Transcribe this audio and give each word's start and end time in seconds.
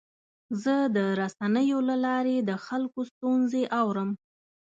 زه 0.63 0.75
د 0.95 0.97
رسنیو 1.21 1.79
له 1.89 1.95
لارې 2.05 2.35
د 2.49 2.51
خلکو 2.65 2.99
ستونزې 3.11 3.63
اورم. 3.81 4.09